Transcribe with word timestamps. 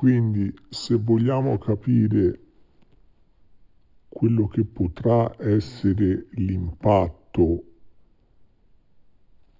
Quindi 0.00 0.50
se 0.70 0.94
vogliamo 0.94 1.58
capire 1.58 2.40
quello 4.08 4.48
che 4.48 4.64
potrà 4.64 5.30
essere 5.36 6.28
l'impatto 6.30 7.64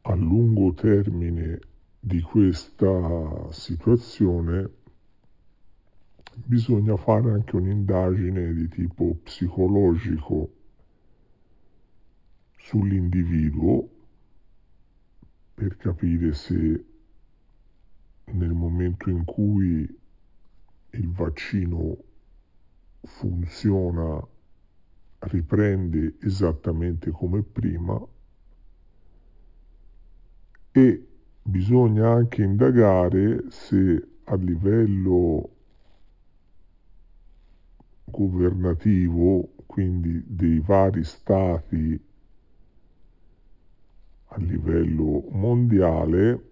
a 0.00 0.14
lungo 0.14 0.72
termine 0.72 1.58
di 2.00 2.22
questa 2.22 3.52
situazione, 3.52 4.70
bisogna 6.36 6.96
fare 6.96 7.32
anche 7.32 7.56
un'indagine 7.56 8.54
di 8.54 8.66
tipo 8.68 9.16
psicologico 9.22 10.52
sull'individuo 12.56 13.88
per 15.52 15.76
capire 15.76 16.32
se 16.32 16.84
nel 18.24 18.54
momento 18.54 19.10
in 19.10 19.26
cui 19.26 19.98
il 20.92 21.10
vaccino 21.12 21.96
funziona 23.02 24.26
riprende 25.20 26.16
esattamente 26.20 27.10
come 27.10 27.42
prima 27.42 28.00
e 30.72 31.06
bisogna 31.42 32.10
anche 32.10 32.42
indagare 32.42 33.50
se 33.50 34.08
a 34.24 34.34
livello 34.36 35.56
governativo, 38.04 39.48
quindi 39.66 40.22
dei 40.26 40.60
vari 40.60 41.04
stati 41.04 42.00
a 44.32 44.36
livello 44.38 45.24
mondiale, 45.30 46.48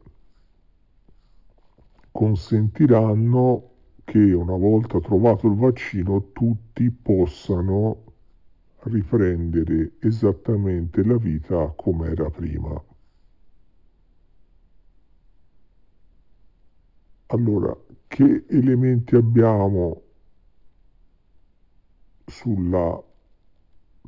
consentiranno 2.11 3.71
che 4.09 4.33
una 4.33 4.57
volta 4.57 5.01
trovato 5.01 5.49
il 5.49 5.55
vaccino 5.55 6.33
tutti 6.33 6.91
possano 6.91 8.05
riprendere 8.85 9.97
esattamente 9.99 11.05
la 11.05 11.19
vita 11.19 11.75
come 11.77 12.09
era 12.09 12.31
prima. 12.31 12.83
Allora, 17.27 17.77
che 18.07 18.47
elementi 18.49 19.15
abbiamo 19.15 20.01
sulla 22.25 23.03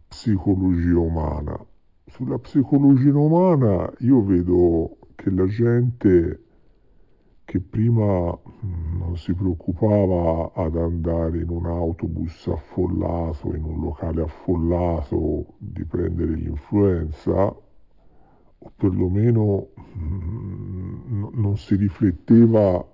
psicologia 0.09 0.99
umana? 0.99 1.63
Sulla 2.07 2.39
psicologia 2.39 3.15
umana 3.15 3.93
io 3.99 4.25
vedo 4.25 4.97
che 5.15 5.29
la 5.29 5.47
gente 5.47 6.45
che 7.51 7.59
prima 7.59 8.31
mm, 8.31 8.99
non 8.99 9.17
si 9.17 9.35
preoccupava 9.35 10.53
ad 10.55 10.77
andare 10.77 11.41
in 11.41 11.49
un 11.49 11.67
autobus 11.67 12.47
affollato, 12.47 13.53
in 13.57 13.65
un 13.65 13.81
locale 13.81 14.23
affollato, 14.23 15.55
di 15.59 15.85
prendere 15.85 16.35
l'influenza, 16.35 17.47
o 17.47 18.73
perlomeno 18.77 19.71
mm, 19.99 21.25
non 21.33 21.57
si 21.57 21.75
rifletteva 21.75 22.87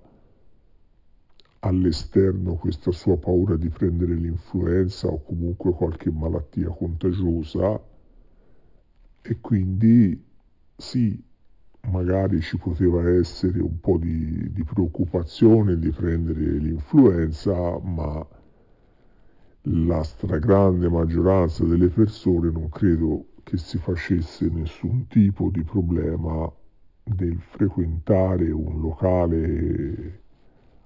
all'esterno 1.58 2.54
questa 2.54 2.92
sua 2.92 3.18
paura 3.18 3.56
di 3.56 3.68
prendere 3.68 4.14
l'influenza 4.14 5.06
o 5.08 5.22
comunque 5.22 5.72
qualche 5.72 6.10
malattia 6.10 6.68
contagiosa. 6.68 7.78
E 9.20 9.38
quindi 9.38 10.24
sì, 10.74 11.22
magari 11.90 12.40
ci 12.40 12.56
poteva 12.56 13.08
essere 13.10 13.60
un 13.60 13.80
po' 13.80 13.98
di, 13.98 14.52
di 14.52 14.64
preoccupazione 14.64 15.78
di 15.78 15.90
prendere 15.90 16.40
l'influenza, 16.58 17.78
ma 17.80 18.26
la 19.62 20.02
stragrande 20.02 20.88
maggioranza 20.88 21.64
delle 21.64 21.88
persone 21.88 22.50
non 22.50 22.68
credo 22.68 23.26
che 23.42 23.56
si 23.56 23.78
facesse 23.78 24.48
nessun 24.48 25.06
tipo 25.08 25.50
di 25.50 25.62
problema 25.62 26.52
nel 27.04 27.40
frequentare 27.40 28.50
un 28.50 28.80
locale 28.80 30.22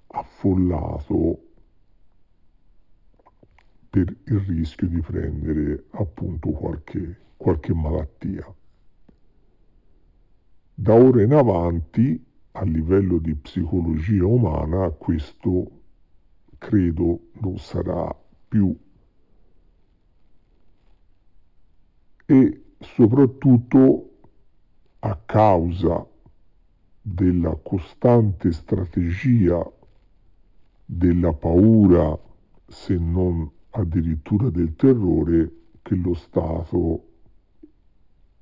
affollato 0.09 1.43
per 3.89 4.15
il 4.25 4.39
rischio 4.41 4.87
di 4.89 5.01
prendere 5.01 5.85
appunto 5.93 6.51
qualche, 6.51 7.19
qualche 7.37 7.75
malattia. 7.75 8.55
Da 10.81 10.95
ora 10.95 11.23
in 11.23 11.35
avanti, 11.35 12.19
a 12.53 12.65
livello 12.65 13.19
di 13.19 13.35
psicologia 13.35 14.25
umana, 14.25 14.89
questo 14.89 15.71
credo 16.57 17.21
non 17.33 17.59
sarà 17.59 18.19
più. 18.49 18.75
E 22.25 22.63
soprattutto 22.79 24.11
a 25.01 25.17
causa 25.17 26.09
della 27.03 27.55
costante 27.57 28.51
strategia 28.51 29.63
della 30.87 31.35
paura, 31.35 32.19
se 32.67 32.97
non 32.97 33.51
addirittura 33.69 34.49
del 34.49 34.75
terrore, 34.77 35.53
che 35.83 35.95
lo 35.95 36.15
Stato 36.15 37.10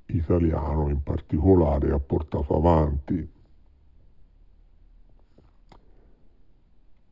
italiano 0.08 0.88
in 0.88 1.02
particolare 1.02 1.92
ha 1.92 1.98
portato 1.98 2.56
avanti. 2.56 3.30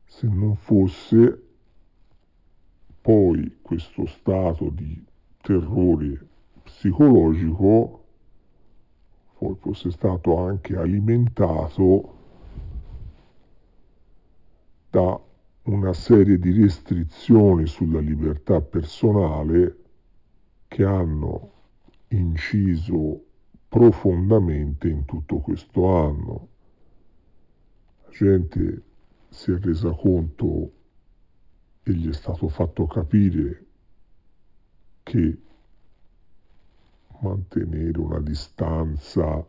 Se 0.05 0.27
non 0.27 0.57
fosse 0.57 1.43
poi 3.01 3.59
questo 3.63 4.07
stato 4.07 4.71
di 4.71 5.05
terrore 5.41 6.27
psicologico, 6.63 8.05
fosse 9.61 9.91
stato 9.91 10.39
anche 10.39 10.77
alimentato 10.77 12.15
da 14.91 15.21
una 15.65 15.93
serie 15.93 16.39
di 16.39 16.53
restrizioni 16.53 17.67
sulla 17.67 18.01
libertà 18.01 18.61
personale 18.61 19.77
che 20.69 20.85
hanno 20.85 21.56
inciso 22.17 23.25
profondamente 23.69 24.89
in 24.89 25.05
tutto 25.05 25.39
questo 25.39 25.87
anno. 25.95 26.49
La 28.05 28.11
gente 28.11 28.83
si 29.29 29.53
è 29.53 29.59
resa 29.59 29.91
conto 29.93 30.73
e 31.83 31.93
gli 31.93 32.09
è 32.09 32.13
stato 32.13 32.49
fatto 32.49 32.87
capire 32.87 33.65
che 35.03 35.39
mantenere 37.21 37.99
una 37.99 38.21
distanza 38.21 39.45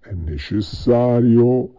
è 0.00 0.12
necessario, 0.12 1.74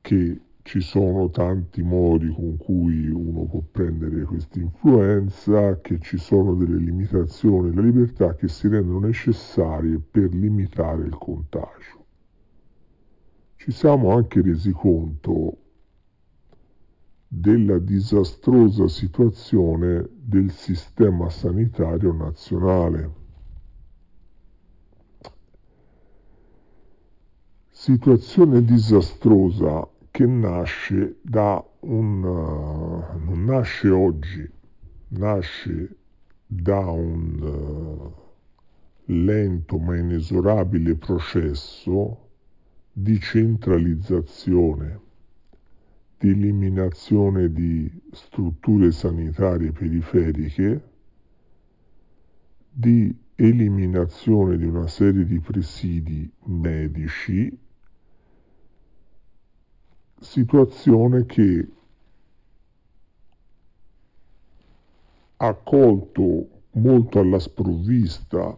che 0.00 0.40
ci 0.68 0.82
sono 0.82 1.30
tanti 1.30 1.82
modi 1.82 2.28
con 2.28 2.58
cui 2.58 3.08
uno 3.08 3.46
può 3.46 3.62
prendere 3.72 4.24
questa 4.24 4.58
influenza, 4.58 5.80
che 5.80 5.98
ci 5.98 6.18
sono 6.18 6.54
delle 6.54 6.76
limitazioni 6.76 7.70
alla 7.70 7.80
libertà 7.80 8.34
che 8.34 8.48
si 8.48 8.68
rendono 8.68 9.06
necessarie 9.06 9.98
per 9.98 10.34
limitare 10.34 11.06
il 11.06 11.16
contagio. 11.16 12.04
Ci 13.56 13.72
siamo 13.72 14.14
anche 14.14 14.42
resi 14.42 14.70
conto 14.72 15.56
della 17.26 17.78
disastrosa 17.78 18.88
situazione 18.88 20.06
del 20.16 20.50
sistema 20.50 21.30
sanitario 21.30 22.12
nazionale. 22.12 23.10
Situazione 27.70 28.62
disastrosa 28.62 29.96
che 30.18 30.26
nasce 30.26 31.18
da 31.22 31.64
un... 31.82 32.20
Non 32.20 33.44
nasce 33.44 33.88
oggi, 33.88 34.50
nasce 35.10 35.96
da 36.44 36.90
un 36.90 38.12
lento 39.04 39.78
ma 39.78 39.96
inesorabile 39.96 40.96
processo 40.96 42.30
di 42.92 43.20
centralizzazione, 43.20 45.00
di 46.18 46.30
eliminazione 46.30 47.52
di 47.52 47.88
strutture 48.10 48.90
sanitarie 48.90 49.70
periferiche, 49.70 50.82
di 52.72 53.16
eliminazione 53.36 54.56
di 54.56 54.64
una 54.64 54.88
serie 54.88 55.24
di 55.24 55.38
presidi 55.38 56.28
medici 56.46 57.66
situazione 60.28 61.24
che 61.24 61.68
ha 65.36 65.54
colto 65.54 66.48
molto 66.72 67.18
alla 67.18 67.38
sprovvista 67.38 68.56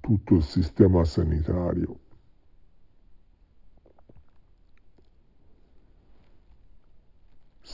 tutto 0.00 0.34
il 0.34 0.42
sistema 0.42 1.04
sanitario. 1.04 1.98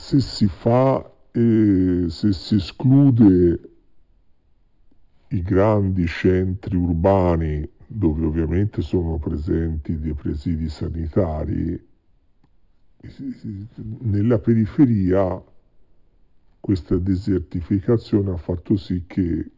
se 0.09 0.19
si 0.21 0.47
fa, 0.47 1.07
eh, 1.33 2.05
se 2.09 2.33
si 2.33 2.55
esclude 2.55 3.59
i 5.27 5.41
grandi 5.43 6.07
centri 6.07 6.75
urbani 6.75 7.69
dove 7.91 8.23
ovviamente 8.23 8.83
sono 8.83 9.17
presenti 9.17 9.97
dei 9.97 10.13
presidi 10.13 10.69
sanitari, 10.69 11.87
nella 14.01 14.37
periferia 14.37 15.43
questa 16.59 16.97
desertificazione 16.97 18.29
ha 18.31 18.37
fatto 18.37 18.75
sì 18.77 19.05
che 19.07 19.51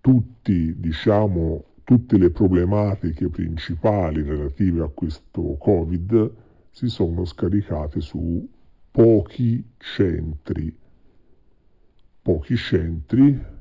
tutti, 0.00 0.80
diciamo, 0.80 1.64
tutte 1.84 2.16
le 2.16 2.30
problematiche 2.30 3.28
principali 3.28 4.22
relative 4.22 4.82
a 4.82 4.88
questo 4.88 5.56
Covid 5.58 6.32
si 6.70 6.88
sono 6.88 7.26
scaricate 7.26 8.00
su 8.00 8.48
pochi 8.90 9.62
centri, 9.76 10.74
pochi 12.22 12.56
centri, 12.56 13.58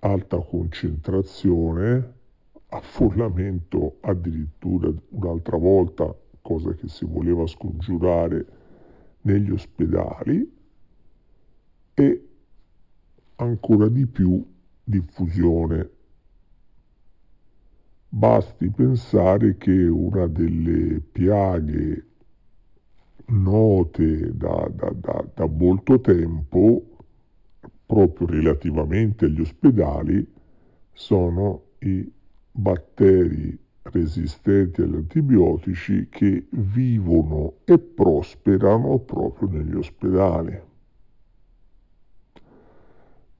alta 0.00 0.38
concentrazione, 0.38 2.14
affollamento 2.68 3.96
addirittura 4.00 4.92
un'altra 5.10 5.56
volta, 5.56 6.14
cosa 6.42 6.72
che 6.74 6.88
si 6.88 7.04
voleva 7.04 7.46
scongiurare 7.46 8.46
negli 9.22 9.50
ospedali 9.50 10.54
e 11.94 12.28
ancora 13.36 13.88
di 13.88 14.06
più 14.06 14.44
diffusione. 14.84 15.90
Basti 18.08 18.70
pensare 18.70 19.56
che 19.56 19.86
una 19.88 20.26
delle 20.26 21.00
piaghe 21.00 22.06
note 23.26 24.36
da, 24.36 24.70
da, 24.72 24.90
da, 24.90 25.24
da 25.34 25.46
molto 25.46 26.00
tempo, 26.00 26.95
proprio 27.86 28.26
relativamente 28.26 29.26
agli 29.26 29.40
ospedali, 29.40 30.26
sono 30.92 31.62
i 31.78 32.10
batteri 32.50 33.56
resistenti 33.82 34.82
agli 34.82 34.96
antibiotici 34.96 36.08
che 36.10 36.46
vivono 36.50 37.58
e 37.64 37.78
prosperano 37.78 38.98
proprio 38.98 39.48
negli 39.48 39.74
ospedali. 39.74 40.60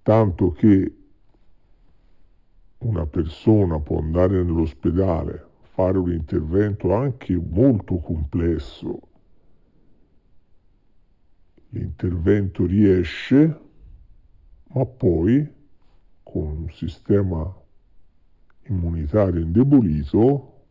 Tanto 0.03 0.53
che 0.53 0.95
una 2.79 3.07
persona 3.07 3.81
può 3.81 3.99
andare 3.99 4.43
nell'ospedale, 4.43 5.45
fare 5.63 5.99
un 5.99 6.13
intervento 6.13 6.95
anche 6.95 7.35
molto 7.35 7.99
complesso, 7.99 9.01
l'intervento 11.71 12.65
riesce, 12.67 13.61
ma 14.77 14.85
poi 14.85 15.51
con 16.23 16.47
un 16.47 16.71
sistema 16.71 17.51
immunitario 18.65 19.41
indebolito 19.41 20.65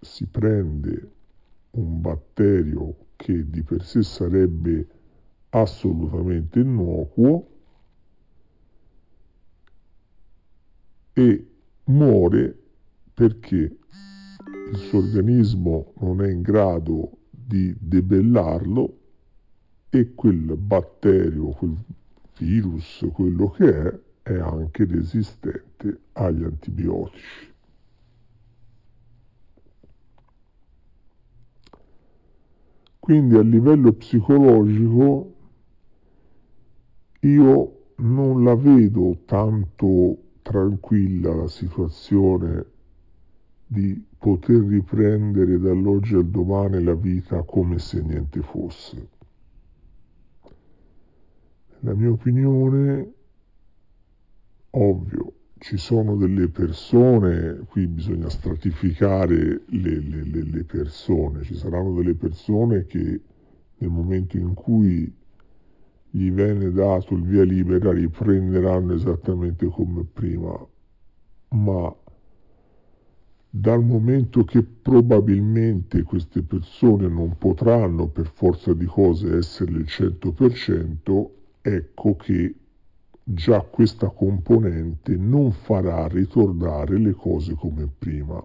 si 0.00 0.26
prende 0.26 1.10
un 1.70 2.02
batterio 2.02 2.94
che 3.16 3.48
di 3.48 3.62
per 3.62 3.82
sé 3.82 4.02
sarebbe 4.02 4.86
assolutamente 5.50 6.60
innocuo 6.60 7.48
e 11.14 11.50
muore 11.84 12.58
perché 13.14 13.56
il 13.56 14.76
suo 14.76 14.98
organismo 14.98 15.94
non 16.00 16.22
è 16.22 16.30
in 16.30 16.42
grado 16.42 17.20
di 17.30 17.74
debellarlo 17.78 18.98
e 19.88 20.12
quel 20.14 20.56
batterio, 20.56 21.48
quel 21.50 21.74
virus, 22.38 23.06
quello 23.12 23.50
che 23.50 23.82
è, 23.82 24.00
è 24.22 24.38
anche 24.38 24.84
resistente 24.84 26.00
agli 26.12 26.44
antibiotici. 26.44 27.52
Quindi 32.98 33.36
a 33.36 33.42
livello 33.42 33.92
psicologico 33.92 35.34
io 37.20 37.92
non 37.96 38.44
la 38.44 38.54
vedo 38.54 39.18
tanto 39.26 40.16
tranquilla 40.40 41.34
la 41.34 41.48
situazione 41.48 42.64
di 43.66 44.02
poter 44.18 44.60
riprendere 44.60 45.58
dall'oggi 45.58 46.14
al 46.14 46.26
domani 46.26 46.82
la 46.82 46.94
vita 46.94 47.42
come 47.42 47.78
se 47.78 48.02
niente 48.02 48.40
fosse. 48.40 49.08
La 51.84 51.92
mia 51.94 52.10
opinione, 52.10 53.12
ovvio, 54.70 55.32
ci 55.58 55.76
sono 55.76 56.16
delle 56.16 56.48
persone, 56.48 57.58
qui 57.68 57.86
bisogna 57.86 58.30
stratificare 58.30 59.64
le, 59.66 60.00
le, 60.00 60.44
le, 60.44 60.64
persone, 60.64 61.42
ci 61.42 61.54
saranno 61.54 61.92
delle 61.92 62.14
persone 62.14 62.86
che 62.86 63.20
nel 63.76 63.90
momento 63.90 64.38
in 64.38 64.54
cui 64.54 65.14
gli 66.08 66.30
viene 66.30 66.70
dato 66.70 67.16
il 67.16 67.22
via 67.22 67.44
libera 67.44 67.92
riprenderanno 67.92 68.94
esattamente 68.94 69.66
come 69.66 70.06
prima, 70.10 70.66
ma 71.50 71.94
dal 73.50 73.84
momento 73.84 74.42
che 74.44 74.62
probabilmente 74.62 76.02
queste 76.02 76.40
persone 76.40 77.08
non 77.08 77.36
potranno 77.36 78.08
per 78.08 78.30
forza 78.32 78.72
di 78.72 78.86
cose 78.86 79.36
essere 79.36 79.72
il 79.72 79.84
100%, 79.86 81.42
ecco 81.66 82.14
che 82.16 82.54
già 83.22 83.60
questa 83.62 84.10
componente 84.10 85.16
non 85.16 85.50
farà 85.50 86.06
ritornare 86.08 86.98
le 86.98 87.12
cose 87.12 87.54
come 87.54 87.86
prima. 87.86 88.44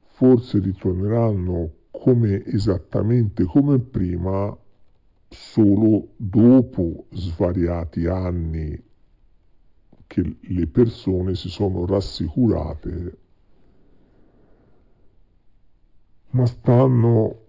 Forse 0.00 0.58
ritorneranno 0.58 1.70
come 1.92 2.44
esattamente 2.46 3.44
come 3.44 3.78
prima 3.78 4.56
solo 5.28 6.08
dopo 6.16 7.06
svariati 7.10 8.06
anni 8.06 8.82
che 10.08 10.36
le 10.40 10.66
persone 10.66 11.36
si 11.36 11.48
sono 11.48 11.86
rassicurate, 11.86 13.18
ma 16.30 16.46
stanno 16.46 17.42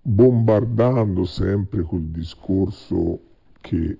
bombardando 0.00 1.24
sempre 1.24 1.82
quel 1.82 2.04
discorso 2.04 3.30
che 3.62 3.98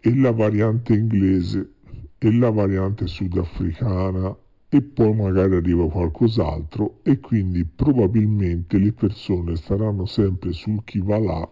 è 0.00 0.14
la 0.14 0.32
variante 0.32 0.94
inglese 0.94 1.72
e 2.16 2.32
la 2.32 2.50
variante 2.50 3.06
sudafricana 3.06 4.34
e 4.70 4.80
poi 4.80 5.14
magari 5.14 5.56
arriva 5.56 5.88
qualcos'altro 5.90 7.00
e 7.02 7.20
quindi 7.20 7.66
probabilmente 7.66 8.78
le 8.78 8.92
persone 8.92 9.56
staranno 9.56 10.06
sempre 10.06 10.52
sul 10.52 10.82
chi 10.84 11.00
va 11.00 11.18
là 11.18 11.48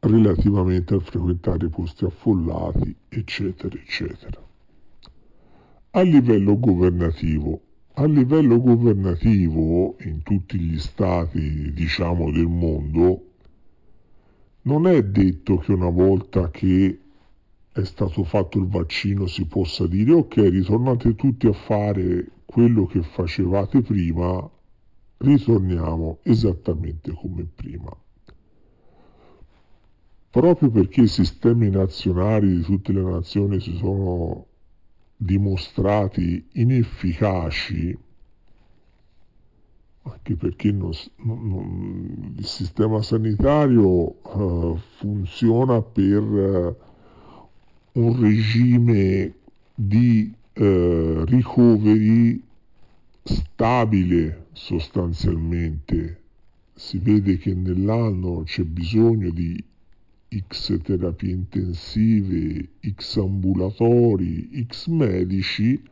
relativamente 0.00 0.94
a 0.94 1.00
frequentare 1.00 1.68
posti 1.68 2.04
affollati, 2.04 2.94
eccetera, 3.08 3.74
eccetera. 3.76 4.40
A 5.90 6.00
livello 6.02 6.58
governativo, 6.58 7.60
a 7.94 8.04
livello 8.04 8.60
governativo 8.60 9.96
in 10.00 10.22
tutti 10.22 10.58
gli 10.58 10.78
stati, 10.78 11.72
diciamo, 11.72 12.30
del 12.30 12.46
mondo, 12.46 13.22
non 14.66 14.86
è 14.86 15.02
detto 15.02 15.58
che 15.58 15.72
una 15.72 15.90
volta 15.90 16.50
che 16.50 17.00
è 17.72 17.84
stato 17.84 18.24
fatto 18.24 18.58
il 18.58 18.66
vaccino 18.66 19.26
si 19.26 19.46
possa 19.46 19.86
dire 19.86 20.12
ok, 20.12 20.36
ritornate 20.36 21.14
tutti 21.14 21.46
a 21.46 21.52
fare 21.52 22.26
quello 22.44 22.86
che 22.86 23.02
facevate 23.02 23.82
prima, 23.82 24.48
ritorniamo 25.18 26.18
esattamente 26.22 27.12
come 27.12 27.44
prima. 27.44 27.94
Proprio 30.30 30.70
perché 30.70 31.02
i 31.02 31.08
sistemi 31.08 31.70
nazionali 31.70 32.56
di 32.56 32.62
tutte 32.62 32.92
le 32.92 33.02
nazioni 33.02 33.60
si 33.60 33.76
sono 33.76 34.46
dimostrati 35.16 36.48
inefficaci, 36.52 37.96
anche 40.10 40.36
perché 40.36 40.72
non, 40.72 40.92
non, 41.16 42.34
il 42.36 42.46
sistema 42.46 43.02
sanitario 43.02 43.82
uh, 43.82 44.78
funziona 44.98 45.82
per... 45.82 46.22
Uh, 46.22 46.76
un 47.96 48.20
regime 48.20 49.34
di 49.74 50.32
eh, 50.52 51.24
ricoveri 51.26 52.42
stabile 53.22 54.46
sostanzialmente. 54.52 56.20
Si 56.74 56.98
vede 56.98 57.38
che 57.38 57.54
nell'anno 57.54 58.42
c'è 58.44 58.64
bisogno 58.64 59.30
di 59.30 59.62
X 60.48 60.78
terapie 60.82 61.32
intensive, 61.32 62.68
X 62.94 63.16
ambulatori, 63.16 64.66
X 64.66 64.88
medici, 64.88 65.82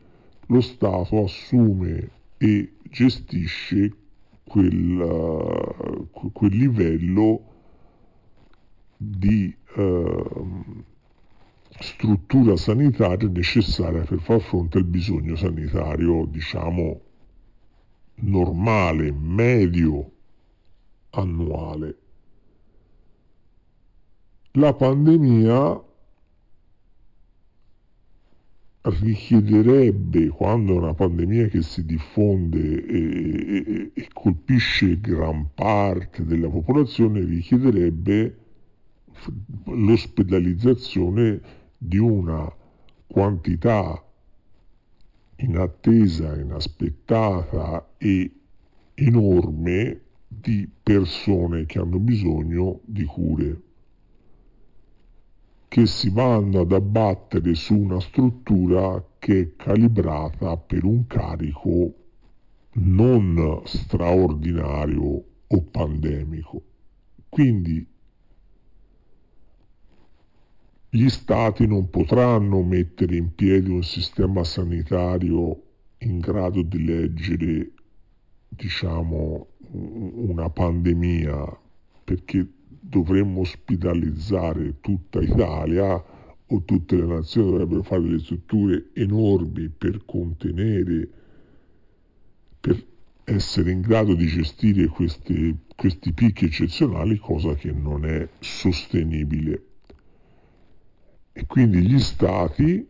lo 0.47 0.61
Stato 0.61 1.23
assume 1.23 2.09
e 2.37 2.73
gestisce 2.83 3.91
quel, 4.47 4.99
uh, 4.99 6.31
quel 6.31 6.55
livello 6.55 7.53
di 8.97 9.53
uh, 9.75 10.83
struttura 11.79 12.55
sanitaria 12.55 13.27
necessaria 13.27 14.03
per 14.03 14.19
far 14.19 14.39
fronte 14.39 14.77
al 14.77 14.85
bisogno 14.85 15.35
sanitario, 15.35 16.25
diciamo, 16.25 17.01
normale, 18.15 19.11
medio, 19.11 20.11
annuale. 21.11 21.97
La 24.51 24.73
pandemia 24.73 25.83
richiederebbe, 28.85 30.27
quando 30.29 30.75
una 30.75 30.93
pandemia 30.93 31.47
che 31.47 31.63
si 31.63 31.85
diffonde 31.85 32.85
e, 32.85 33.01
e, 33.47 33.91
e 33.93 34.07
colpisce 34.13 34.99
gran 34.99 35.49
parte 35.53 36.23
della 36.23 36.49
popolazione, 36.49 37.23
richiederebbe 37.23 38.37
l'ospedalizzazione 39.65 41.41
di 41.77 41.97
una 41.97 42.51
quantità 43.07 44.03
inattesa, 45.37 46.37
inaspettata 46.39 47.93
e 47.97 48.31
enorme 48.93 50.01
di 50.27 50.69
persone 50.83 51.65
che 51.65 51.79
hanno 51.79 51.99
bisogno 51.99 52.81
di 52.85 53.03
cure 53.03 53.61
che 55.75 55.87
si 55.87 56.09
vanno 56.09 56.61
ad 56.61 56.71
abbattere 56.71 57.53
su 57.53 57.75
una 57.75 57.99
struttura 57.99 59.05
che 59.19 59.41
è 59.41 59.55
calibrata 59.57 60.55
per 60.55 60.85
un 60.85 61.05
carico 61.05 61.93
non 62.75 63.61
straordinario 63.65 65.23
o 65.45 65.61
pandemico. 65.63 66.63
Quindi 67.27 67.85
gli 70.91 71.09
stati 71.09 71.67
non 71.67 71.89
potranno 71.89 72.63
mettere 72.63 73.17
in 73.17 73.35
piedi 73.35 73.69
un 73.69 73.83
sistema 73.83 74.45
sanitario 74.45 75.61
in 75.97 76.19
grado 76.19 76.61
di 76.61 76.85
leggere, 76.85 77.71
diciamo, 78.47 79.47
una 79.71 80.49
pandemia, 80.49 81.59
perché 82.05 82.54
dovremmo 82.67 83.41
ospitalizzare 83.41 84.79
tutta 84.79 85.21
Italia 85.21 86.03
o 86.47 86.63
tutte 86.63 86.95
le 86.95 87.05
nazioni 87.05 87.49
dovrebbero 87.49 87.83
fare 87.83 88.01
delle 88.01 88.19
strutture 88.19 88.89
enormi 88.93 89.69
per 89.69 90.05
contenere, 90.05 91.09
per 92.59 92.85
essere 93.23 93.71
in 93.71 93.81
grado 93.81 94.13
di 94.13 94.27
gestire 94.27 94.85
questi, 94.87 95.57
questi 95.75 96.13
picchi 96.13 96.45
eccezionali, 96.45 97.17
cosa 97.17 97.55
che 97.55 97.71
non 97.71 98.05
è 98.05 98.27
sostenibile. 98.39 99.63
E 101.33 101.45
quindi 101.47 101.81
gli 101.81 101.99
stati 101.99 102.87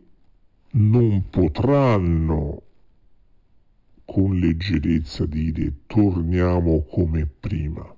non 0.72 1.30
potranno 1.30 2.62
con 4.04 4.38
leggerezza 4.38 5.26
dire 5.26 5.72
torniamo 5.86 6.84
come 6.84 7.26
prima 7.26 7.95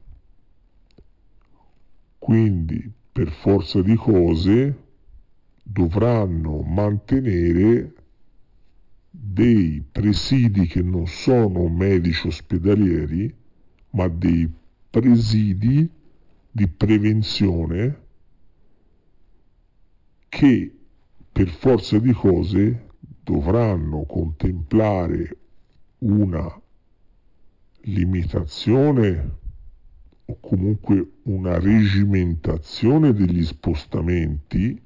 quindi, 2.28 2.92
per 3.10 3.30
forza 3.30 3.80
di 3.80 3.94
cose, 3.94 4.82
dovranno 5.62 6.60
mantenere 6.60 7.94
dei 9.08 9.82
presidi 9.90 10.66
che 10.66 10.82
non 10.82 11.06
sono 11.06 11.66
medici 11.68 12.26
ospedalieri, 12.26 13.34
ma 13.92 14.08
dei 14.08 14.46
presidi 14.90 15.88
di 16.50 16.68
prevenzione 16.68 18.00
che 20.28 20.76
per 21.32 21.48
forza 21.48 21.98
di 21.98 22.12
cose 22.12 22.88
dovranno 23.24 24.04
contemplare 24.04 25.38
una 26.00 26.60
limitazione 27.84 29.37
o 30.30 30.36
comunque 30.40 31.12
una 31.22 31.58
regimentazione 31.58 33.14
degli 33.14 33.42
spostamenti 33.44 34.78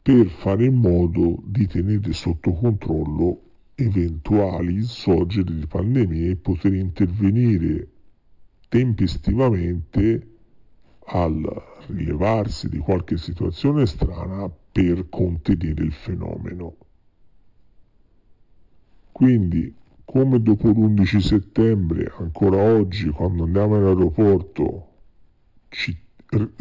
per 0.00 0.26
fare 0.28 0.66
in 0.66 0.76
modo 0.76 1.42
di 1.44 1.66
tenere 1.66 2.12
sotto 2.12 2.52
controllo 2.52 3.40
eventuali 3.74 4.82
sorgeri 4.82 5.58
di 5.58 5.66
pandemie 5.66 6.30
e 6.30 6.36
poter 6.36 6.74
intervenire 6.74 7.88
tempestivamente 8.68 10.28
al 11.06 11.42
rilevarsi 11.88 12.68
di 12.68 12.78
qualche 12.78 13.16
situazione 13.16 13.84
strana 13.84 14.48
per 14.48 15.08
contenere 15.08 15.82
il 15.82 15.92
fenomeno. 15.92 16.76
Quindi 19.10 19.74
come 20.04 20.40
dopo 20.40 20.68
l'11 20.68 21.18
settembre, 21.18 22.12
ancora 22.18 22.62
oggi, 22.62 23.08
quando 23.08 23.44
andiamo 23.44 23.76
in 23.76 23.84
aeroporto, 23.84 24.88
ci 25.68 25.96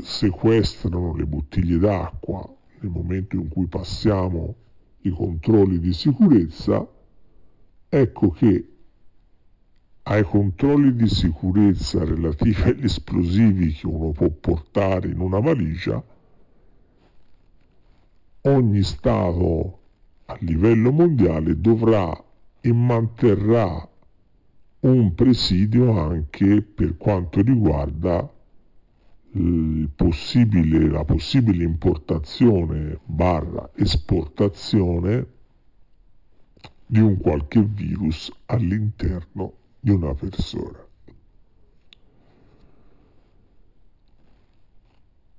sequestrano 0.02 1.16
le 1.16 1.26
bottiglie 1.26 1.78
d'acqua 1.78 2.48
nel 2.80 2.92
momento 2.92 3.36
in 3.36 3.48
cui 3.48 3.68
passiamo 3.68 4.56
i 5.02 5.10
controlli 5.10 5.80
di 5.80 5.94
sicurezza, 5.94 6.88
ecco 7.90 8.30
che 8.30 8.68
ai 10.04 10.24
controlli 10.24 10.96
di 10.96 11.08
sicurezza 11.08 12.04
relativi 12.04 12.62
agli 12.64 12.84
esplosivi 12.86 13.72
che 13.72 13.88
uno 13.88 14.12
può 14.12 14.30
portare 14.30 15.10
in 15.10 15.20
una 15.20 15.40
valigia, 15.40 16.04
ogni 18.42 18.84
Stato 18.84 19.80
a 20.26 20.38
livello 20.40 20.92
mondiale 20.92 21.60
dovrà 21.60 22.12
e 22.65 22.72
manterrà 22.72 23.86
un 24.79 25.13
presidio 25.15 26.00
anche 26.00 26.62
per 26.62 26.96
quanto 26.96 27.41
riguarda 27.41 28.32
possibile, 29.96 30.88
la 30.88 31.03
possibile 31.03 31.65
importazione 31.65 33.00
barra 33.03 33.70
esportazione 33.75 35.27
di 36.86 37.01
un 37.01 37.17
qualche 37.17 37.62
virus 37.62 38.32
all'interno 38.46 39.53
di 39.82 39.89
una 39.89 40.13
persona. 40.13 40.88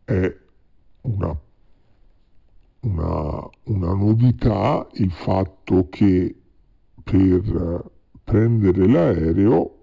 È 0.05 0.37
una, 1.01 1.41
una, 2.81 3.51
una 3.63 3.95
novità 3.95 4.87
il 4.93 5.11
fatto 5.11 5.89
che 5.89 6.44
per 7.05 7.91
prendere 8.25 8.89
l'aereo 8.89 9.79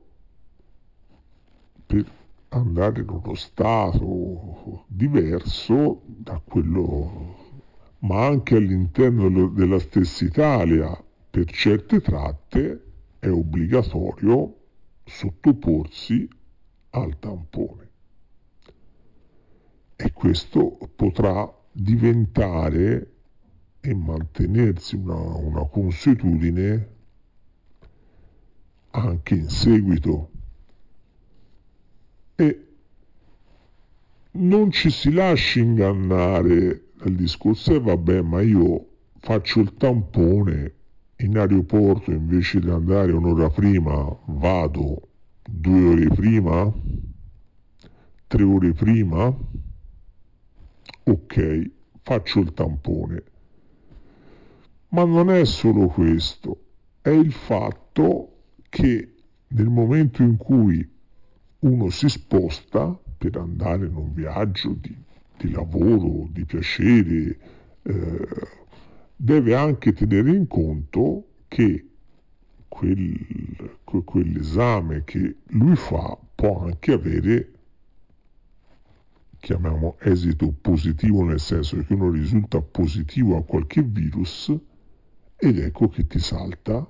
per 1.86 2.12
andare 2.50 3.02
in 3.02 3.10
uno 3.10 3.34
stato 3.36 4.86
diverso 4.88 6.02
da 6.06 6.42
quello, 6.44 7.60
ma 8.00 8.26
anche 8.26 8.56
all'interno 8.56 9.48
della 9.50 9.80
stessa 9.80 10.26
Italia, 10.26 11.02
per 11.30 11.46
certe 11.46 12.02
tratte 12.02 12.86
è 13.20 13.30
obbligatorio 13.30 14.56
sottoporsi 15.06 16.28
al 16.92 17.20
tampone. 17.20 17.90
E 19.96 20.12
questo 20.12 20.78
potrà 20.96 21.50
diventare 21.72 23.12
e 23.80 23.94
mantenersi 23.94 24.96
una, 24.96 25.16
una 25.16 25.66
consuetudine 25.68 27.00
anche 28.92 29.36
in 29.36 29.50
seguito. 29.50 30.30
E 32.36 32.66
non 34.32 34.72
ci 34.72 34.90
si 34.90 35.12
lasci 35.12 35.60
ingannare 35.60 36.90
dal 36.98 37.14
discorso, 37.14 37.74
e 37.74 37.76
eh, 37.76 37.80
vabbè, 37.80 38.22
ma 38.22 38.42
io 38.42 38.88
faccio 39.20 39.60
il 39.60 39.74
tampone 39.76 40.74
in 41.18 41.38
aeroporto 41.38 42.12
invece 42.12 42.60
di 42.60 42.70
andare 42.70 43.12
un'ora 43.12 43.50
prima, 43.50 44.18
vado 44.26 45.10
due 45.44 45.84
ore 45.84 46.08
prima, 46.08 46.74
tre 48.28 48.44
ore 48.44 48.74
prima, 48.74 49.36
ok, 51.04 51.70
faccio 52.02 52.40
il 52.40 52.54
tampone. 52.54 53.24
Ma 54.90 55.06
non 55.06 55.30
è 55.30 55.46
solo 55.46 55.88
questo, 55.88 56.64
è 57.02 57.10
il 57.10 57.32
fatto 57.32 58.31
che 58.72 59.14
nel 59.50 59.68
momento 59.68 60.24
in 60.24 60.38
cui 60.38 60.90
uno 61.60 61.90
si 61.90 62.08
sposta 62.08 62.98
per 63.18 63.36
andare 63.36 63.86
in 63.86 63.96
un 63.96 64.14
viaggio 64.14 64.70
di, 64.80 64.96
di 65.38 65.52
lavoro, 65.52 66.30
di 66.32 66.46
piacere, 66.46 67.38
eh, 67.82 68.28
deve 69.14 69.56
anche 69.56 69.92
tenere 69.92 70.32
in 70.32 70.48
conto 70.48 71.26
che 71.50 71.86
quel, 72.70 73.78
quell'esame 73.84 75.04
che 75.04 75.36
lui 75.48 75.76
fa 75.76 76.18
può 76.34 76.64
anche 76.64 76.94
avere, 76.94 77.52
chiamiamo 79.38 79.98
esito 80.00 80.50
positivo, 80.62 81.26
nel 81.26 81.42
senso 81.42 81.84
che 81.84 81.94
uno 81.94 82.10
risulta 82.10 82.62
positivo 82.62 83.36
a 83.36 83.44
qualche 83.44 83.84
virus 83.84 84.50
ed 85.36 85.60
ecco 85.60 85.90
che 85.90 86.08
ti 86.08 86.20
salta 86.20 86.88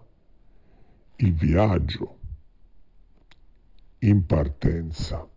il 1.22 1.34
viaggio 1.34 2.18
in 4.00 4.25
partenza. 4.25 5.28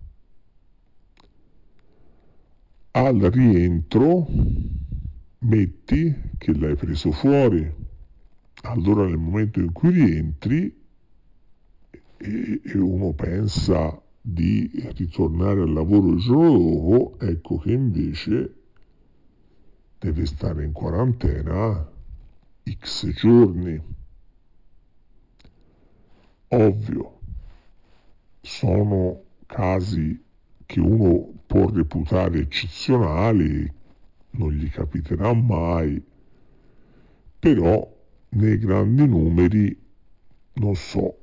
Al 2.92 3.18
rientro 3.18 4.26
metti 5.38 6.30
che 6.38 6.54
l'hai 6.54 6.76
preso 6.76 7.10
fuori, 7.10 7.72
allora 8.62 9.04
nel 9.04 9.18
momento 9.18 9.60
in 9.60 9.72
cui 9.72 9.90
rientri 9.90 10.82
e, 12.16 12.60
e 12.64 12.78
uno 12.78 13.12
pensa 13.12 14.00
di 14.20 14.70
ritornare 14.94 15.60
al 15.60 15.72
lavoro 15.72 16.12
il 16.12 16.20
giorno 16.20 16.58
dopo, 16.58 17.18
ecco 17.20 17.58
che 17.58 17.72
invece 17.72 18.54
deve 19.98 20.24
stare 20.24 20.64
in 20.64 20.72
quarantena 20.72 21.90
x 22.70 23.08
giorni. 23.12 24.03
Ovvio, 26.48 27.20
sono 28.40 29.22
casi 29.46 30.22
che 30.66 30.80
uno 30.80 31.32
può 31.46 31.68
reputare 31.70 32.40
eccezionali, 32.40 33.70
non 34.30 34.52
gli 34.52 34.68
capiterà 34.70 35.32
mai, 35.32 36.02
però 37.38 37.92
nei 38.30 38.58
grandi 38.58 39.06
numeri 39.06 39.82
non 40.54 40.74
so 40.74 41.18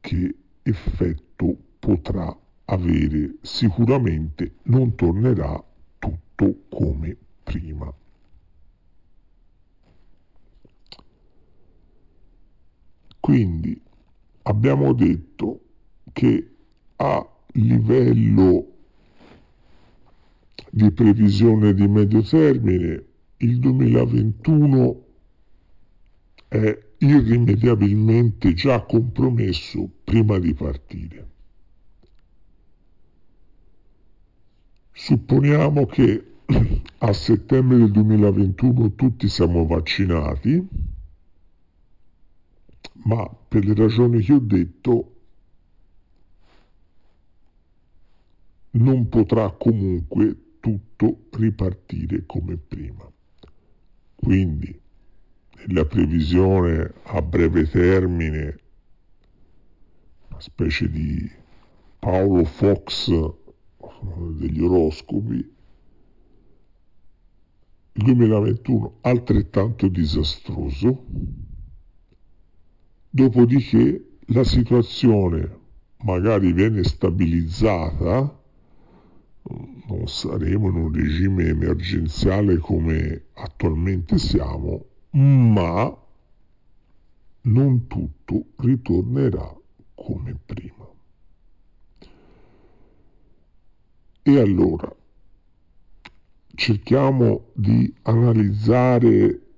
che 0.00 0.34
effetto 0.62 1.56
potrà 1.78 2.36
avere. 2.66 3.36
Sicuramente 3.42 4.54
non 4.64 4.94
tornerà 4.94 5.62
tutto 5.98 6.62
come 6.68 7.16
prima. 7.42 7.92
Quindi 13.18 13.80
abbiamo 14.50 14.92
detto 14.92 15.60
che 16.12 16.50
a 16.96 17.28
livello 17.52 18.66
di 20.70 20.90
previsione 20.90 21.72
di 21.72 21.86
medio 21.86 22.22
termine 22.22 23.04
il 23.38 23.58
2021 23.58 25.04
è 26.48 26.78
irrimediabilmente 26.98 28.52
già 28.54 28.82
compromesso 28.82 29.88
prima 30.04 30.38
di 30.38 30.52
partire. 30.52 31.28
Supponiamo 34.92 35.86
che 35.86 36.24
a 36.98 37.12
settembre 37.12 37.78
del 37.78 37.92
2021 37.92 38.94
tutti 38.94 39.28
siamo 39.28 39.64
vaccinati, 39.64 40.68
ma 43.04 43.39
per 43.50 43.64
le 43.64 43.74
ragioni 43.74 44.22
che 44.22 44.32
ho 44.32 44.38
detto 44.38 45.14
non 48.70 49.08
potrà 49.08 49.50
comunque 49.50 50.58
tutto 50.60 51.26
ripartire 51.32 52.24
come 52.26 52.56
prima. 52.56 53.10
Quindi 54.14 54.80
la 55.66 55.84
previsione 55.84 56.94
a 57.02 57.20
breve 57.22 57.66
termine, 57.68 58.60
una 60.28 60.40
specie 60.40 60.88
di 60.88 61.28
Paolo 61.98 62.44
Fox 62.44 63.10
degli 64.38 64.62
oroscopi, 64.62 65.54
il 67.92 68.04
2021 68.04 68.98
altrettanto 69.00 69.88
disastroso, 69.88 71.04
dopodiché 73.10 74.18
la 74.26 74.44
situazione 74.44 75.58
magari 76.02 76.52
viene 76.52 76.84
stabilizzata, 76.84 78.38
non 79.88 80.06
saremo 80.06 80.68
in 80.68 80.76
un 80.76 80.92
regime 80.92 81.46
emergenziale 81.46 82.58
come 82.58 83.24
attualmente 83.34 84.18
siamo, 84.18 84.84
ma 85.10 85.94
non 87.42 87.86
tutto 87.88 88.46
ritornerà 88.56 89.54
come 89.94 90.38
prima. 90.46 90.88
E 94.22 94.38
allora 94.38 94.94
cerchiamo 96.54 97.46
di 97.54 97.92
analizzare 98.02 99.49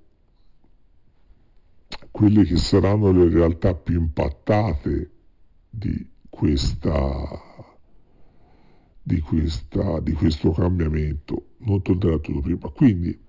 quelle 2.13 2.43
che 2.43 2.57
saranno 2.57 3.11
le 3.11 3.27
realtà 3.27 3.73
più 3.73 3.99
impattate 3.99 5.11
di, 5.67 6.07
questa, 6.29 7.41
di, 9.01 9.19
questa, 9.19 9.99
di 9.99 10.11
questo 10.11 10.51
cambiamento. 10.51 11.55
Non 11.61 11.81
tornerà 11.81 12.19
tutto 12.19 12.41
prima. 12.41 12.69
Quindi 12.69 13.19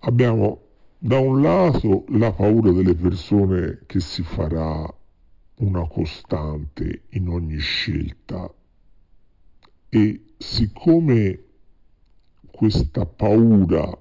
abbiamo 0.00 0.62
da 0.98 1.20
un 1.20 1.40
lato 1.40 2.04
la 2.08 2.32
paura 2.32 2.72
delle 2.72 2.96
persone 2.96 3.82
che 3.86 4.00
si 4.00 4.24
farà 4.24 4.92
una 5.58 5.86
costante 5.86 7.02
in 7.10 7.28
ogni 7.28 7.58
scelta 7.58 8.52
e 9.88 10.24
siccome 10.36 11.44
questa 12.50 13.06
paura, 13.06 13.96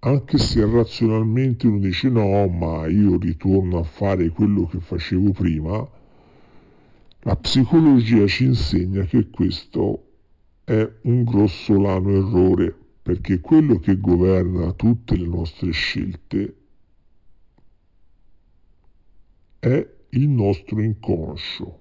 anche 0.00 0.38
se 0.38 0.64
razionalmente 0.64 1.66
uno 1.66 1.78
dice 1.78 2.08
no, 2.08 2.46
ma 2.48 2.86
io 2.86 3.18
ritorno 3.18 3.78
a 3.78 3.84
fare 3.84 4.28
quello 4.28 4.66
che 4.66 4.80
facevo 4.80 5.32
prima, 5.32 5.88
la 7.20 7.36
psicologia 7.36 8.26
ci 8.26 8.44
insegna 8.44 9.02
che 9.04 9.30
questo 9.30 10.02
è 10.64 10.88
un 11.02 11.24
grossolano 11.24 12.10
errore 12.10 12.74
perché 13.02 13.40
quello 13.40 13.78
che 13.78 13.98
governa 13.98 14.72
tutte 14.72 15.16
le 15.16 15.26
nostre 15.26 15.70
scelte 15.70 16.56
è 19.58 19.94
il 20.10 20.28
nostro 20.28 20.80
inconscio. 20.80 21.80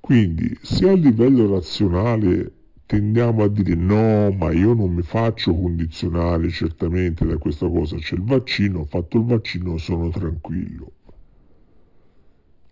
Quindi 0.00 0.58
se 0.62 0.88
a 0.88 0.92
livello 0.92 1.50
razionale 1.50 2.52
tendiamo 2.86 3.42
a 3.42 3.48
dire 3.48 3.74
no, 3.74 4.30
ma 4.32 4.52
io 4.52 4.74
non 4.74 4.92
mi 4.92 5.02
faccio 5.02 5.54
condizionare 5.54 6.48
certamente 6.50 7.24
da 7.24 7.38
questa 7.38 7.68
cosa, 7.68 7.96
c'è 7.96 8.14
il 8.14 8.22
vaccino, 8.24 8.80
ho 8.80 8.84
fatto 8.84 9.18
il 9.18 9.24
vaccino, 9.24 9.78
sono 9.78 10.10
tranquillo. 10.10 10.92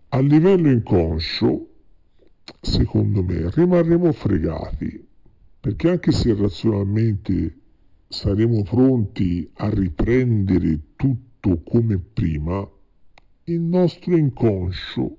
A 0.09 0.19
livello 0.19 0.69
inconscio, 0.69 1.67
secondo 2.59 3.23
me, 3.23 3.49
rimarremo 3.49 4.11
fregati 4.11 5.07
perché 5.59 5.89
anche 5.89 6.11
se 6.11 6.35
razionalmente 6.35 7.57
saremo 8.09 8.63
pronti 8.63 9.49
a 9.55 9.69
riprendere 9.69 10.79
tutto 10.95 11.61
come 11.63 11.97
prima, 11.97 12.69
il 13.45 13.59
nostro 13.59 14.15
inconscio 14.15 15.17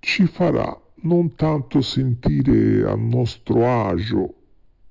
ci 0.00 0.26
farà 0.26 0.83
non 1.04 1.34
tanto 1.34 1.80
sentire 1.80 2.88
a 2.88 2.94
nostro 2.94 3.66
agio 3.66 4.34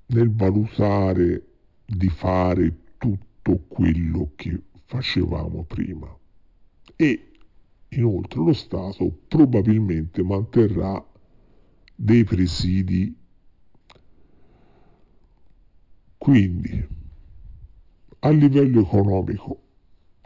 nel 0.06 0.32
valutare 0.32 1.42
di 1.84 2.08
fare 2.08 2.76
tutto 2.98 3.64
quello 3.68 4.30
che 4.36 4.60
facevamo 4.84 5.64
prima. 5.64 6.16
E 6.96 7.30
inoltre 7.88 8.40
lo 8.40 8.52
Stato 8.52 9.10
probabilmente 9.28 10.22
manterrà 10.22 11.04
dei 11.96 12.24
presidi 12.24 13.16
quindi, 16.16 16.88
a 18.20 18.30
livello 18.30 18.80
economico, 18.80 19.60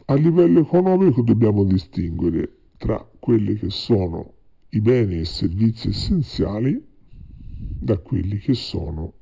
a 0.05 0.15
livello 0.15 0.61
economico 0.61 1.23
dobbiamo 1.23 1.65
distinguere 1.65 2.57
tra 2.77 3.05
quelli 3.19 3.55
che 3.55 3.71
sono 3.71 4.35
i 4.71 4.81
beni 4.81 5.21
e 5.21 5.25
servizi 5.25 5.89
essenziali 5.89 6.85
da 7.79 7.97
quelli 7.99 8.39
che 8.39 8.55
sono 8.55 9.13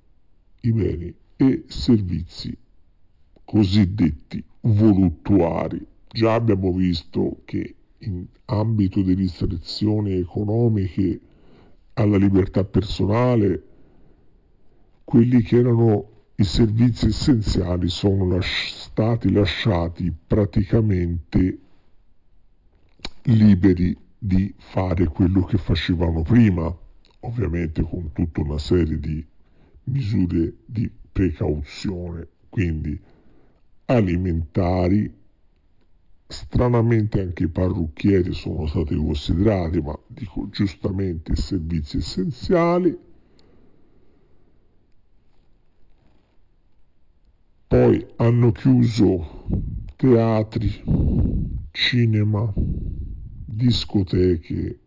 i 0.61 0.73
beni 0.73 1.15
e 1.37 1.65
servizi 1.69 2.57
cosiddetti 3.45 4.43
voluttuari. 4.63 5.85
Già 6.09 6.35
abbiamo 6.35 6.73
visto 6.73 7.43
che 7.45 7.75
in 7.99 8.27
ambito 8.47 9.03
di 9.03 9.15
restrizioni 9.15 10.15
economiche 10.15 11.21
alla 11.95 12.17
libertà 12.17 12.65
personale, 12.65 13.63
quelli 15.05 15.43
che 15.43 15.59
erano 15.59 16.11
i 16.37 16.45
servizi 16.45 17.07
essenziali 17.07 17.89
sono 17.89 18.27
las- 18.29 18.85
stati 18.97 19.31
lasciati 19.31 20.13
praticamente 20.27 21.59
liberi 23.23 23.97
di 24.27 24.53
fare 24.59 25.07
quello 25.07 25.45
che 25.45 25.57
facevano 25.57 26.23
prima, 26.23 26.77
ovviamente 27.21 27.81
con 27.83 28.11
tutta 28.13 28.41
una 28.41 28.59
serie 28.59 28.99
di 28.99 29.25
misure 29.85 30.57
di 30.67 30.91
precauzione, 31.13 32.27
quindi 32.49 33.01
alimentari, 33.85 35.15
stranamente 36.27 37.21
anche 37.21 37.45
i 37.45 37.49
parrucchieri 37.49 38.33
sono 38.33 38.67
stati 38.67 38.97
considerati, 38.97 39.81
ma 39.81 39.97
dico 40.09 40.49
giustamente 40.51 41.37
servizi 41.37 41.99
essenziali, 41.99 42.99
poi 47.69 48.07
hanno 48.17 48.51
chiuso 48.51 49.47
teatri, 49.95 50.83
cinema, 51.71 52.53
discoteche 53.57 54.81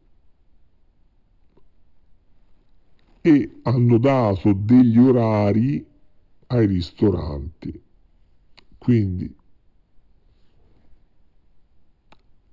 e 3.22 3.60
hanno 3.64 3.98
dato 3.98 4.54
degli 4.54 4.98
orari 4.98 5.86
ai 6.48 6.66
ristoranti. 6.66 7.82
Quindi 8.78 9.36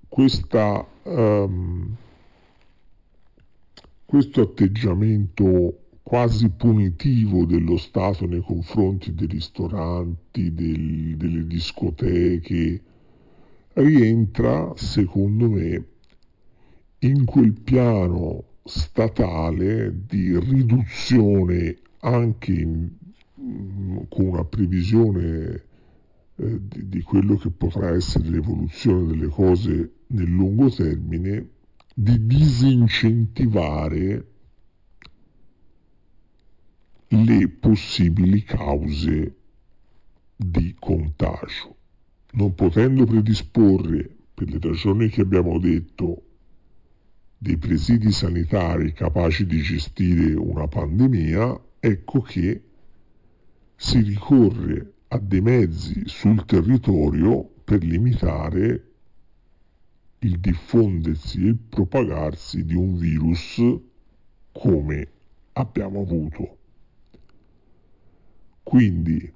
questa, 0.09 0.87
um, 1.05 1.95
questo 4.05 4.41
atteggiamento 4.41 5.81
quasi 6.03 6.49
punitivo 6.51 7.45
dello 7.45 7.77
Stato 7.77 8.27
nei 8.27 8.41
confronti 8.41 9.15
dei 9.15 9.27
ristoranti, 9.27 10.55
del, 10.55 11.17
delle 11.17 11.47
discoteche, 11.47 12.83
rientra, 13.75 14.73
secondo 14.77 15.51
me, 15.51 15.85
in 17.01 17.25
quel 17.25 17.53
piano 17.53 18.45
statale 18.65 20.05
di 20.07 20.39
riduzione 20.39 21.77
anche 22.01 22.53
in, 22.53 22.91
mm, 23.41 23.99
con 24.09 24.27
una 24.27 24.45
previsione 24.45 25.65
eh, 26.37 26.59
di, 26.61 26.89
di 26.89 27.03
quello 27.03 27.37
che 27.37 27.51
potrà 27.51 27.91
essere 27.91 28.29
l'evoluzione 28.29 29.07
delle 29.07 29.29
cose 29.29 29.93
nel 30.09 30.29
lungo 30.29 30.71
termine, 30.71 31.49
di 31.95 32.27
disincentivare 32.27 34.27
le 37.09 37.49
possibili 37.49 38.43
cause 38.43 39.37
di 40.37 40.75
contagio. 40.79 41.77
Non 42.33 42.55
potendo 42.55 43.07
predisporre, 43.07 44.15
per 44.35 44.51
le 44.51 44.59
ragioni 44.61 45.09
che 45.09 45.23
abbiamo 45.23 45.59
detto, 45.59 46.26
dei 47.39 47.57
presidi 47.59 48.11
sanitari 48.13 48.93
capaci 48.93 49.47
di 49.47 49.61
gestire 49.61 50.35
una 50.35 50.67
pandemia, 50.69 51.61
ecco 51.79 52.21
che 52.23 52.63
si 53.75 54.01
ricorre 54.01 54.93
a 55.09 55.19
dei 55.19 55.41
mezzi 55.41 56.03
sul 56.07 56.45
territorio 56.47 57.45
per 57.65 57.85
limitare 57.85 58.85
il 60.21 60.39
diffondersi 60.39 61.43
e 61.43 61.49
il 61.49 61.57
propagarsi 61.57 62.65
di 62.65 62.75
un 62.75 62.97
virus 62.97 63.63
come 64.53 65.09
abbiamo 65.53 66.01
avuto. 66.01 66.57
Quindi, 68.63 69.33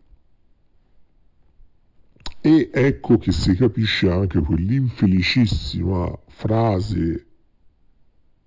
e 2.41 2.71
ecco 2.73 3.19
che 3.19 3.31
si 3.31 3.55
capisce 3.55 4.11
anche 4.11 4.41
quell'infelicissima 4.41 6.19
frase 6.27 7.27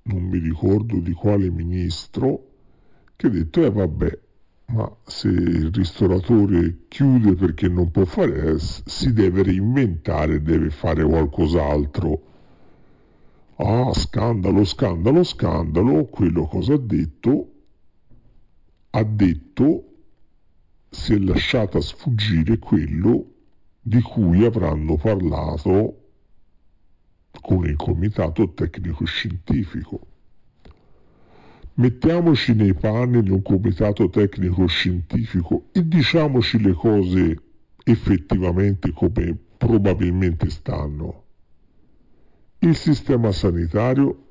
non 0.03 0.23
mi 0.23 0.39
ricordo 0.39 0.97
di 0.99 1.13
quale 1.13 1.49
ministro, 1.49 2.51
che 3.15 3.27
ha 3.27 3.29
detto, 3.29 3.63
eh 3.63 3.71
vabbè, 3.71 4.19
ma 4.67 4.91
se 5.05 5.27
il 5.27 5.71
ristoratore 5.71 6.85
chiude 6.87 7.35
perché 7.35 7.67
non 7.67 7.91
può 7.91 8.05
fare, 8.05 8.57
si 8.59 9.13
deve 9.13 9.43
reinventare, 9.43 10.41
deve 10.41 10.69
fare 10.71 11.03
qualcos'altro. 11.03 12.21
Ah, 13.57 13.93
scandalo, 13.93 14.65
scandalo, 14.65 15.23
scandalo, 15.23 16.05
quello 16.05 16.45
cosa 16.47 16.73
ha 16.73 16.79
detto? 16.79 17.51
Ha 18.89 19.03
detto, 19.03 19.83
si 20.89 21.13
è 21.13 21.17
lasciata 21.17 21.79
sfuggire 21.79 22.57
quello 22.57 23.31
di 23.79 24.01
cui 24.01 24.43
avranno 24.43 24.95
parlato 24.97 26.02
con 27.43 27.65
il 27.65 27.75
comitato 27.75 28.53
tecnico 28.53 29.03
scientifico. 29.03 29.99
Mettiamoci 31.73 32.53
nei 32.53 32.73
panni 32.73 33.21
di 33.21 33.31
un 33.31 33.41
comitato 33.41 34.09
tecnico 34.09 34.65
scientifico 34.67 35.65
e 35.73 35.85
diciamoci 35.85 36.61
le 36.61 36.71
cose 36.71 37.41
effettivamente 37.83 38.91
come 38.91 39.37
probabilmente 39.57 40.49
stanno. 40.49 41.23
Il 42.59 42.77
sistema 42.77 43.33
sanitario 43.33 44.27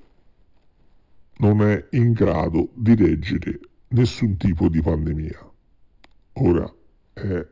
non 1.38 1.60
è 1.60 1.88
in 1.90 2.12
grado 2.12 2.70
di 2.74 2.94
reggere 2.94 3.60
nessun 3.88 4.38
tipo 4.38 4.70
di 4.70 4.80
pandemia. 4.80 5.50
Ora, 6.34 6.72
è 7.12 7.46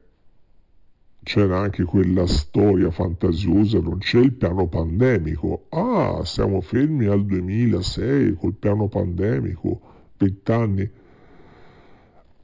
c'era 1.23 1.59
anche 1.61 1.85
quella 1.85 2.27
storia 2.27 2.91
fantasiosa, 2.91 3.81
non 3.81 3.99
c'è 3.99 4.19
il 4.19 4.33
piano 4.33 4.67
pandemico. 4.69 5.67
Ah, 5.69 6.25
siamo 6.25 6.61
fermi 6.61 7.07
al 7.07 7.25
2006 7.25 8.35
col 8.35 8.55
piano 8.55 8.89
pandemico, 8.89 9.81
vent'anni. 10.17 10.91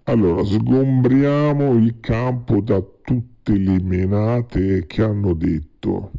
Allora, 0.05 0.45
sgombriamo 0.45 1.75
il 1.75 1.99
campo 2.01 2.61
da 2.61 2.81
tutte 3.03 3.57
le 3.57 3.81
menate 3.81 4.87
che 4.87 5.03
hanno 5.03 5.33
detto. 5.35 6.12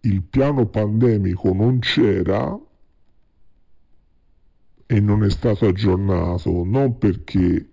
Il 0.00 0.22
piano 0.22 0.66
pandemico 0.66 1.52
non 1.52 1.80
c'era 1.80 2.56
e 4.86 5.00
non 5.00 5.24
è 5.24 5.30
stato 5.30 5.66
aggiornato 5.66 6.64
non 6.64 6.96
perché 6.96 7.68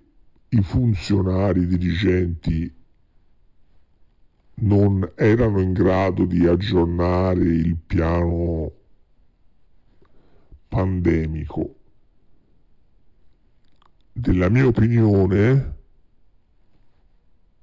i 0.49 0.61
funzionari 0.61 1.65
dirigenti 1.65 2.74
non 4.55 5.11
erano 5.15 5.59
in 5.59 5.73
grado 5.73 6.25
di 6.25 6.45
aggiornare 6.45 7.43
il 7.43 7.75
piano 7.75 8.71
pandemico. 10.67 11.75
Della 14.11 14.49
mia 14.49 14.67
opinione, 14.67 15.75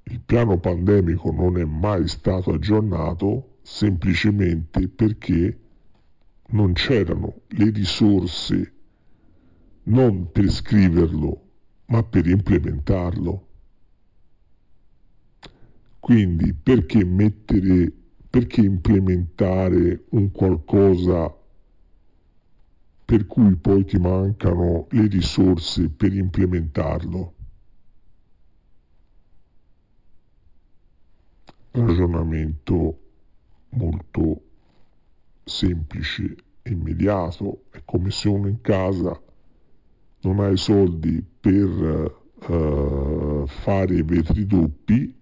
il 0.04 0.20
piano 0.20 0.58
pandemico 0.58 1.30
non 1.30 1.58
è 1.58 1.64
mai 1.64 2.06
stato 2.08 2.52
aggiornato 2.52 3.58
semplicemente 3.62 4.88
perché 4.88 5.58
non 6.48 6.72
c'erano 6.74 7.42
le 7.48 7.70
risorse 7.70 8.72
non 9.84 10.30
per 10.30 10.50
scriverlo, 10.50 11.42
ma 11.86 12.02
per 12.02 12.26
implementarlo. 12.26 13.48
Quindi 16.02 16.52
perché 16.52 17.04
mettere, 17.04 17.92
perché 18.28 18.60
implementare 18.60 20.06
un 20.08 20.32
qualcosa 20.32 21.32
per 23.04 23.26
cui 23.28 23.54
poi 23.54 23.84
ti 23.84 23.98
mancano 23.98 24.88
le 24.90 25.06
risorse 25.06 25.90
per 25.90 26.12
implementarlo? 26.12 27.34
Ragionamento 31.70 32.98
molto 33.68 34.42
semplice 35.44 36.34
e 36.62 36.70
immediato, 36.72 37.66
è 37.70 37.80
come 37.84 38.10
se 38.10 38.28
uno 38.28 38.48
in 38.48 38.60
casa 38.60 39.22
non 40.22 40.40
ha 40.40 40.48
i 40.48 40.56
soldi 40.56 41.22
per 41.22 42.24
uh, 42.48 43.46
fare 43.46 44.02
vetri 44.02 44.46
doppi 44.46 45.20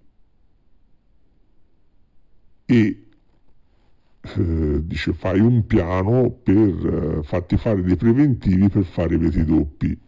e 2.70 3.02
eh, 4.20 4.86
dice 4.86 5.12
fai 5.12 5.40
un 5.40 5.66
piano 5.66 6.30
per 6.30 7.18
eh, 7.18 7.22
farti 7.24 7.56
fare 7.56 7.82
dei 7.82 7.96
preventivi 7.96 8.68
per 8.68 8.84
fare 8.84 9.14
i 9.14 9.18
vetri 9.18 9.44
doppi. 9.44 9.98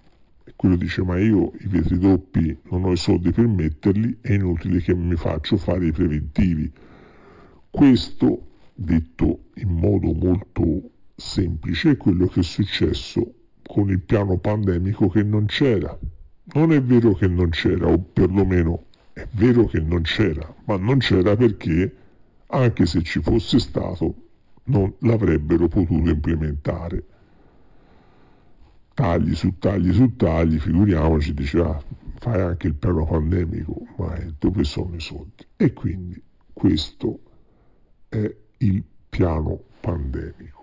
E 0.44 0.52
quello 0.54 0.76
dice 0.76 1.02
ma 1.02 1.18
io 1.18 1.50
i 1.58 1.66
vetri 1.66 1.98
doppi 1.98 2.56
non 2.70 2.84
ho 2.84 2.92
i 2.92 2.96
soldi 2.96 3.32
per 3.32 3.48
metterli 3.48 4.18
è 4.20 4.34
inutile 4.34 4.80
che 4.80 4.94
mi 4.94 5.16
faccio 5.16 5.56
fare 5.56 5.86
i 5.86 5.92
preventivi. 5.92 6.70
Questo 7.68 8.46
detto 8.74 9.46
in 9.54 9.70
modo 9.70 10.12
molto 10.12 10.90
semplice 11.16 11.90
è 11.90 11.96
quello 11.96 12.28
che 12.28 12.40
è 12.40 12.44
successo 12.44 13.34
con 13.66 13.90
il 13.90 14.00
piano 14.00 14.38
pandemico 14.38 15.08
che 15.08 15.24
non 15.24 15.46
c'era. 15.46 15.98
Non 16.54 16.72
è 16.72 16.80
vero 16.80 17.14
che 17.14 17.26
non 17.26 17.48
c'era 17.48 17.88
o 17.88 17.98
perlomeno 17.98 18.84
è 19.14 19.26
vero 19.32 19.66
che 19.66 19.80
non 19.80 20.02
c'era 20.02 20.54
ma 20.64 20.76
non 20.76 20.98
c'era 20.98 21.36
perché 21.36 21.96
anche 22.52 22.86
se 22.86 23.02
ci 23.02 23.20
fosse 23.20 23.58
stato, 23.58 24.14
non 24.64 24.94
l'avrebbero 25.00 25.68
potuto 25.68 26.08
implementare. 26.08 27.04
Tagli 28.94 29.34
su 29.34 29.58
tagli 29.58 29.92
su 29.92 30.16
tagli, 30.16 30.58
figuriamoci, 30.58 31.32
diceva 31.32 31.76
ah, 31.76 31.82
fai 32.18 32.40
anche 32.40 32.66
il 32.66 32.74
piano 32.74 33.06
pandemico, 33.06 33.86
ma 33.96 34.14
dove 34.38 34.64
sono 34.64 34.94
i 34.94 35.00
soldi? 35.00 35.46
E 35.56 35.72
quindi 35.72 36.22
questo 36.52 37.20
è 38.08 38.36
il 38.58 38.84
piano 39.08 39.58
pandemico. 39.80 40.61